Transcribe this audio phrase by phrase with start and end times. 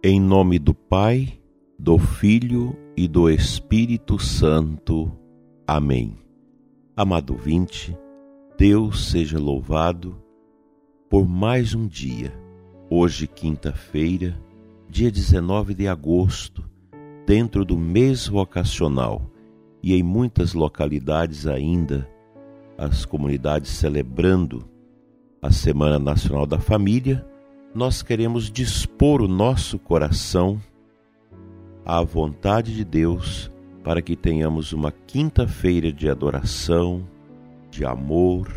[0.00, 1.40] Em nome do Pai,
[1.76, 5.10] do Filho e do Espírito Santo.
[5.66, 6.16] Amém.
[6.96, 7.98] Amado vinte,
[8.56, 10.16] Deus seja louvado
[11.10, 12.32] por mais um dia.
[12.88, 14.40] Hoje, quinta-feira,
[14.88, 16.64] dia 19 de agosto,
[17.26, 19.28] dentro do mês vocacional
[19.82, 22.08] e em muitas localidades ainda,
[22.78, 24.64] as comunidades celebrando
[25.42, 27.26] a Semana Nacional da Família
[27.78, 30.60] nós queremos dispor o nosso coração
[31.86, 33.52] à vontade de Deus
[33.84, 37.06] para que tenhamos uma quinta-feira de adoração,
[37.70, 38.48] de amor,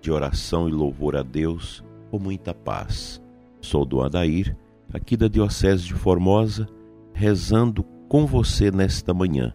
[0.00, 3.22] de oração e louvor a Deus com muita paz.
[3.60, 4.56] Sou do Adair,
[4.92, 6.68] aqui da Diocese de Formosa,
[7.14, 9.54] rezando com você nesta manhã,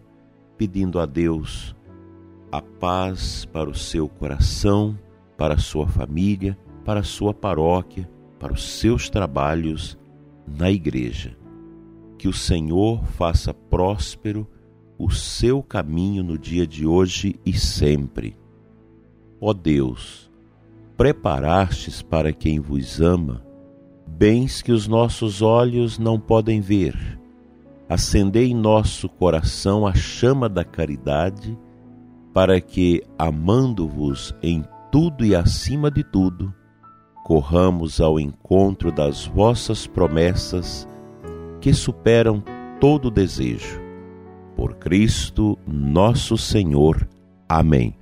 [0.56, 1.76] pedindo a Deus
[2.50, 4.98] a paz para o seu coração,
[5.36, 8.08] para a sua família, para a sua paróquia
[8.42, 9.96] para os seus trabalhos
[10.44, 11.38] na igreja.
[12.18, 14.48] Que o Senhor faça próspero
[14.98, 18.36] o seu caminho no dia de hoje e sempre.
[19.40, 20.28] Ó Deus,
[20.96, 23.44] preparastes para quem vos ama
[24.04, 26.96] bens que os nossos olhos não podem ver.
[27.88, 31.56] Acendei em nosso coração a chama da caridade,
[32.32, 36.52] para que, amando-vos em tudo e acima de tudo,
[37.24, 40.88] corramos ao encontro das vossas promessas
[41.60, 42.42] que superam
[42.80, 43.80] todo desejo.
[44.56, 47.08] Por Cristo nosso Senhor.
[47.48, 47.96] Amém.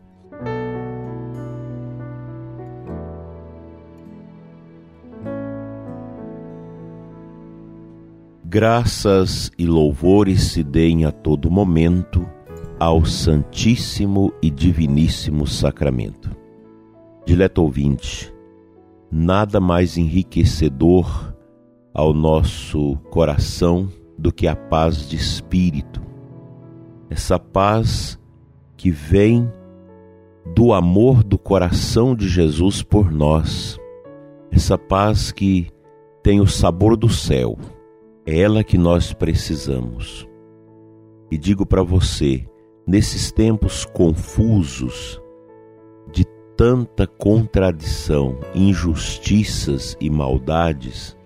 [8.45, 12.27] Graças e louvores se deem a todo momento
[12.81, 16.37] ao Santíssimo e Diviníssimo Sacramento.
[17.25, 18.35] Dileto ouvinte,
[19.11, 21.35] nada mais enriquecedor
[21.93, 26.01] ao nosso coração do que a paz de espírito.
[27.09, 28.19] Essa paz
[28.77, 29.51] que vem
[30.55, 33.79] do amor do coração de Jesus por nós.
[34.51, 35.69] Essa paz que
[36.23, 37.59] tem o sabor do céu.
[38.25, 40.29] É ela que nós precisamos.
[41.31, 42.47] E digo para você,
[42.87, 45.21] nesses tempos confusos,
[46.61, 51.17] tanta contradição, injustiças e maldades,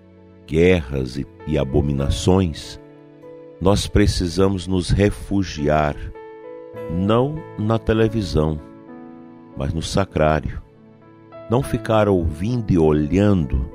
[0.47, 2.79] guerras e, e abominações,
[3.59, 5.97] nós precisamos nos refugiar
[6.89, 8.57] não na televisão,
[9.57, 10.61] mas no sacrário.
[11.49, 13.69] Não ficar ouvindo e olhando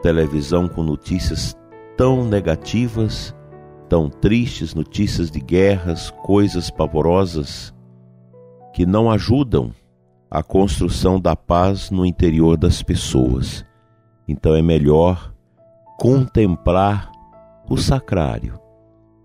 [0.00, 1.54] televisão com notícias
[1.94, 3.36] tão negativas,
[3.86, 7.74] tão tristes, notícias de guerras, coisas pavorosas
[8.72, 9.74] que não ajudam
[10.30, 13.64] a construção da paz no interior das pessoas.
[14.26, 15.32] Então é melhor
[15.98, 17.10] contemplar
[17.68, 18.58] o sacrário,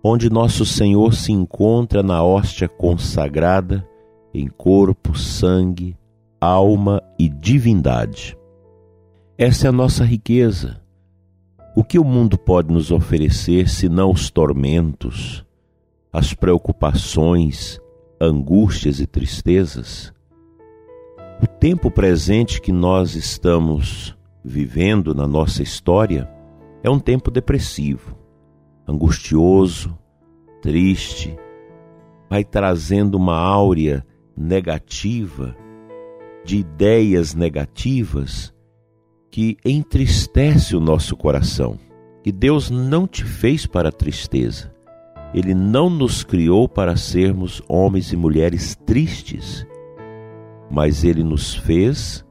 [0.02, 3.86] onde nosso Senhor se encontra na hóstia consagrada
[4.34, 5.96] em corpo, sangue,
[6.40, 8.36] alma e divindade.
[9.36, 10.80] Essa é a nossa riqueza.
[11.76, 15.44] O que o mundo pode nos oferecer senão os tormentos,
[16.12, 17.80] as preocupações,
[18.20, 20.12] angústias e tristezas?
[21.42, 26.30] O tempo presente que nós estamos vivendo na nossa história
[26.84, 28.16] é um tempo depressivo,
[28.86, 29.98] angustioso,
[30.60, 31.36] triste,
[32.30, 35.56] vai trazendo uma áurea negativa,
[36.44, 38.54] de ideias negativas
[39.28, 41.76] que entristece o nosso coração.
[42.22, 44.72] Que Deus não te fez para a tristeza.
[45.34, 49.66] Ele não nos criou para sermos homens e mulheres tristes
[50.72, 52.24] mas Ele nos fez,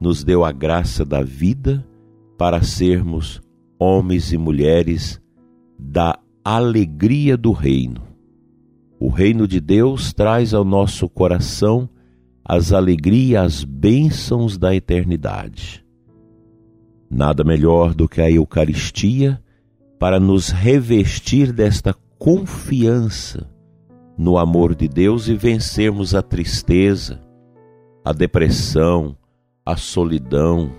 [0.00, 1.84] nos deu a graça da vida
[2.38, 3.42] para sermos
[3.76, 5.20] homens e mulheres
[5.76, 8.02] da alegria do reino.
[9.00, 11.88] O reino de Deus traz ao nosso coração
[12.44, 15.84] as alegrias, as bênçãos da eternidade.
[17.10, 19.42] Nada melhor do que a Eucaristia
[19.98, 23.50] para nos revestir desta confiança
[24.16, 27.25] no amor de Deus e vencermos a tristeza,
[28.06, 29.16] a depressão,
[29.64, 30.70] a solidão,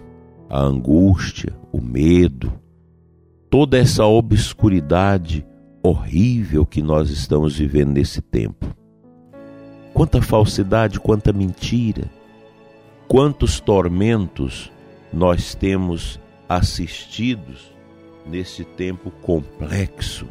[0.50, 2.53] a angústia, o medo,
[3.50, 5.45] toda essa obscuridade
[5.83, 8.65] horrível que nós estamos vivendo nesse tempo.
[9.94, 12.09] Quanta falsidade, quanta mentira,
[13.09, 14.71] quantos tormentos
[15.12, 17.73] nós temos assistidos
[18.25, 20.25] nesse tempo complexo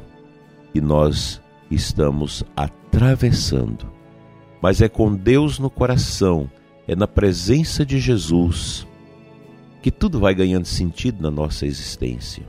[0.73, 3.87] que nós estamos atravessando.
[4.63, 6.51] Mas é com Deus no coração
[6.87, 8.87] é na presença de Jesus
[9.83, 12.45] que tudo vai ganhando sentido na nossa existência.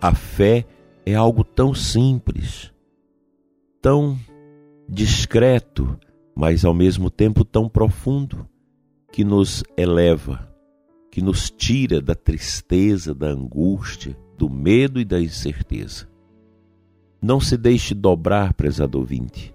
[0.00, 0.66] A fé
[1.06, 2.72] é algo tão simples,
[3.80, 4.18] tão
[4.88, 5.98] discreto,
[6.34, 8.46] mas ao mesmo tempo tão profundo,
[9.12, 10.48] que nos eleva,
[11.10, 16.08] que nos tira da tristeza, da angústia, do medo e da incerteza.
[17.20, 19.52] Não se deixe dobrar, prezado ouvinte,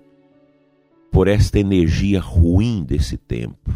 [1.15, 3.71] por esta energia ruim desse tempo.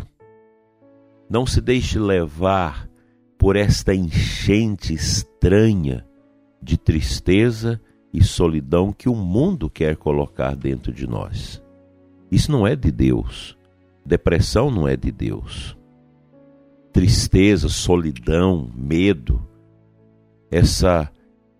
[1.29, 2.89] Não se deixe levar
[3.37, 6.05] por esta enchente estranha
[6.61, 7.79] de tristeza
[8.13, 11.63] e solidão que o mundo quer colocar dentro de nós.
[12.29, 13.57] Isso não é de Deus.
[14.05, 15.77] Depressão não é de Deus.
[16.91, 19.41] Tristeza, solidão, medo,
[20.51, 21.09] essa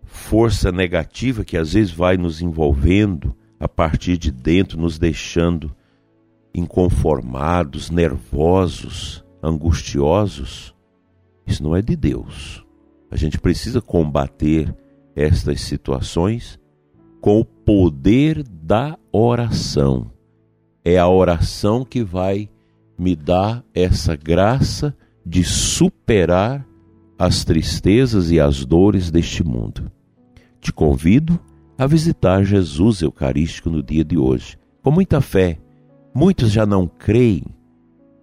[0.04, 5.70] força negativa que às vezes vai nos envolvendo a partir de dentro, nos deixando
[6.54, 10.74] inconformados, nervosos, angustiosos,
[11.46, 12.64] isso não é de Deus.
[13.10, 14.74] A gente precisa combater
[15.14, 16.58] estas situações
[17.20, 20.10] com o poder da oração.
[20.82, 22.48] É a oração que vai
[22.98, 26.66] me dar essa graça de superar
[27.18, 29.90] as tristezas e as dores deste mundo.
[30.60, 31.38] Te convido
[31.80, 34.58] a visitar Jesus Eucarístico no dia de hoje.
[34.82, 35.58] Com muita fé,
[36.14, 37.42] muitos já não creem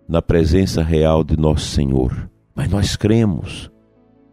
[0.08, 3.72] na presença real de nosso Senhor, mas nós cremos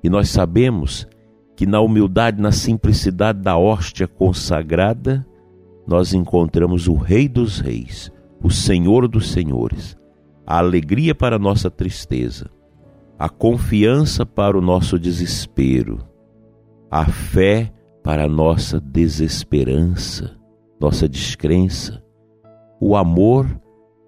[0.03, 1.09] e nós sabemos
[1.57, 5.27] que na humildade, na simplicidade da hóstia consagrada,
[5.87, 8.13] nós encontramos o Rei dos Reis,
[8.43, 9.97] o Senhor dos Senhores,
[10.47, 12.51] a alegria para a nossa tristeza,
[13.19, 16.07] a confiança para o nosso desespero,
[16.91, 20.37] a fé para a nossa desesperança,
[20.79, 22.05] nossa descrença,
[22.79, 23.47] o amor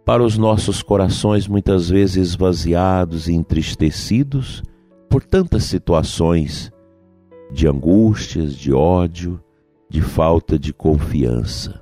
[0.05, 4.63] para os nossos corações muitas vezes esvaziados e entristecidos
[5.09, 6.71] por tantas situações
[7.51, 9.43] de angústias, de ódio,
[9.89, 11.81] de falta de confiança.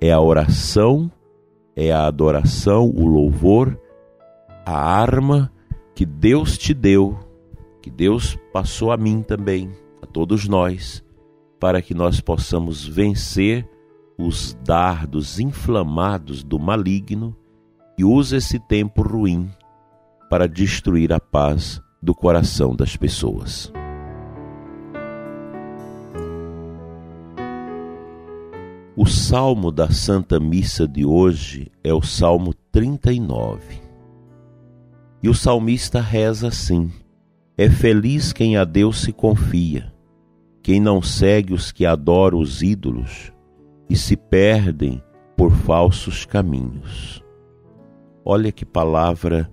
[0.00, 1.10] É a oração,
[1.74, 3.78] é a adoração, o louvor,
[4.64, 5.52] a arma
[5.94, 7.18] que Deus te deu,
[7.80, 9.70] que Deus passou a mim também,
[10.12, 11.02] todos nós,
[11.58, 13.68] para que nós possamos vencer
[14.18, 17.36] os dardos inflamados do maligno
[17.98, 19.50] e usa esse tempo ruim
[20.28, 23.72] para destruir a paz do coração das pessoas.
[28.94, 33.80] O salmo da Santa Missa de hoje é o Salmo 39.
[35.22, 36.90] E o salmista reza assim:
[37.56, 39.91] É feliz quem a Deus se confia,
[40.62, 43.32] quem não segue os que adoram os ídolos
[43.90, 45.02] e se perdem
[45.36, 47.22] por falsos caminhos.
[48.24, 49.52] Olha que palavra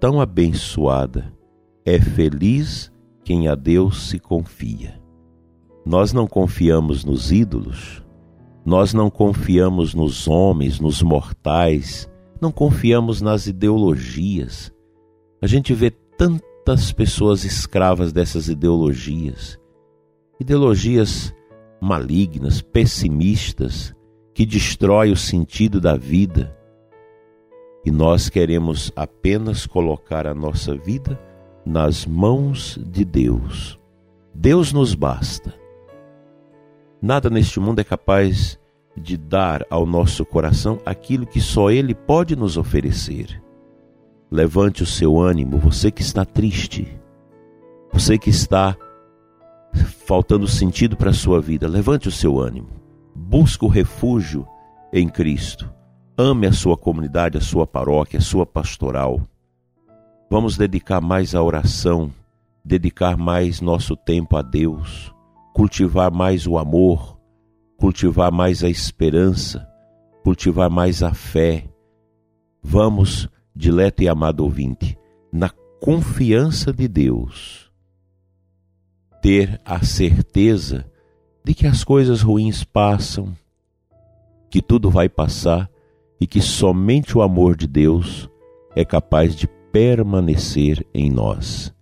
[0.00, 1.32] tão abençoada.
[1.84, 2.90] É feliz
[3.24, 5.00] quem a Deus se confia.
[5.86, 8.02] Nós não confiamos nos ídolos,
[8.64, 12.10] nós não confiamos nos homens, nos mortais,
[12.40, 14.72] não confiamos nas ideologias.
[15.40, 19.58] A gente vê tantas pessoas escravas dessas ideologias.
[20.44, 21.34] Ideologias
[21.80, 23.94] malignas, pessimistas,
[24.34, 26.54] que destrói o sentido da vida.
[27.82, 31.18] E nós queremos apenas colocar a nossa vida
[31.64, 33.80] nas mãos de Deus.
[34.34, 35.54] Deus nos basta.
[37.00, 38.60] Nada neste mundo é capaz
[38.94, 43.42] de dar ao nosso coração aquilo que só Ele pode nos oferecer.
[44.30, 47.00] Levante o seu ânimo, você que está triste,
[47.90, 48.76] você que está
[50.06, 52.68] faltando sentido para a sua vida, levante o seu ânimo.
[53.14, 54.46] Busque o refúgio
[54.92, 55.72] em Cristo.
[56.16, 59.20] Ame a sua comunidade, a sua paróquia, a sua pastoral.
[60.30, 62.10] Vamos dedicar mais à oração,
[62.64, 65.14] dedicar mais nosso tempo a Deus
[65.54, 67.16] cultivar mais o amor,
[67.78, 69.66] cultivar mais a esperança,
[70.24, 71.64] cultivar mais a fé.
[72.60, 74.98] Vamos, dileto e amado ouvinte,
[75.32, 75.48] na
[75.80, 77.63] confiança de Deus,
[79.24, 80.84] ter a certeza
[81.42, 83.34] de que as coisas ruins passam,
[84.50, 85.70] que tudo vai passar
[86.20, 88.28] e que somente o amor de Deus
[88.76, 91.74] é capaz de permanecer em nós.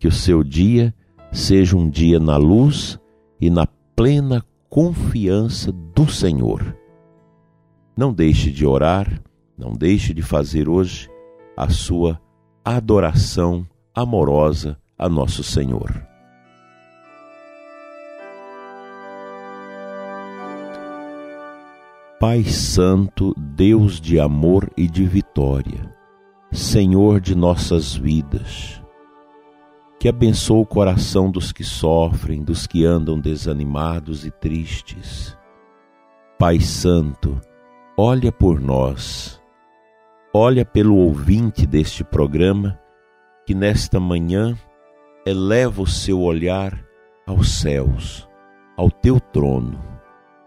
[0.00, 0.92] Que o seu dia
[1.30, 2.98] seja um dia na luz
[3.40, 6.76] e na plena confiança do Senhor.
[7.96, 9.22] Não deixe de orar,
[9.56, 11.08] não deixe de fazer hoje
[11.56, 12.20] a sua
[12.64, 16.09] adoração amorosa a nosso Senhor.
[22.20, 25.90] Pai Santo, Deus de amor e de vitória,
[26.52, 28.78] Senhor de nossas vidas,
[29.98, 35.34] que abençoa o coração dos que sofrem, dos que andam desanimados e tristes.
[36.38, 37.40] Pai Santo,
[37.96, 39.40] olha por nós,
[40.34, 42.78] olha pelo ouvinte deste programa
[43.46, 44.54] que nesta manhã
[45.24, 46.84] eleva o seu olhar
[47.26, 48.28] aos céus,
[48.76, 49.89] ao teu trono.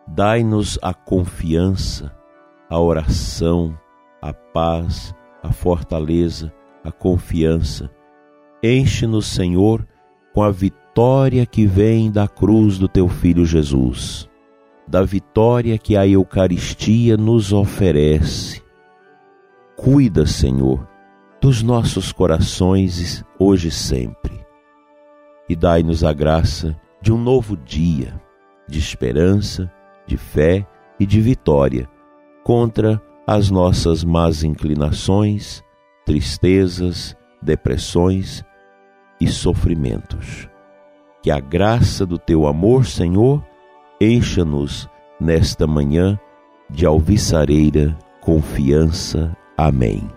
[0.07, 2.15] Dai-nos a confiança,
[2.69, 3.77] a oração,
[4.22, 7.89] a paz, a fortaleza, a confiança
[8.65, 9.86] Enche-nos, Senhor,
[10.33, 14.29] com a vitória que vem da cruz do teu filho Jesus,
[14.88, 18.63] da vitória que a Eucaristia nos oferece.
[19.75, 20.88] Cuida, Senhor,
[21.41, 24.39] dos nossos corações hoje e sempre,
[25.50, 28.13] e dai-nos a graça de um novo dia,
[28.65, 29.69] de esperança,
[30.05, 30.65] de fé
[31.00, 31.89] e de vitória
[32.43, 35.63] contra as nossas más inclinações,
[36.05, 38.43] tristezas, depressões
[39.19, 40.50] e sofrimentos.
[41.22, 43.43] Que a graça do teu amor, Senhor,
[44.00, 46.19] encha-nos nesta manhã
[46.69, 49.36] de alviçareira confiança.
[49.57, 50.10] Amém.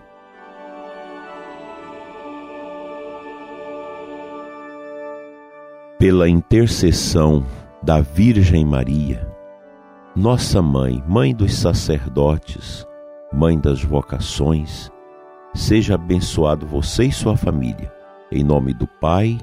[5.97, 7.45] Pela intercessão
[7.81, 9.36] da Virgem Maria,
[10.17, 12.83] nossa mãe, mãe dos sacerdotes,
[13.31, 14.91] mãe das vocações,
[15.53, 17.95] seja abençoado você e sua família
[18.31, 19.37] em nome do Pai,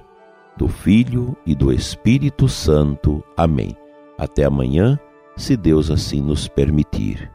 [0.57, 3.23] do Filho e do Espírito Santo.
[3.37, 3.77] Amém.
[4.19, 4.99] Até amanhã,
[5.37, 7.31] se Deus assim nos permitir.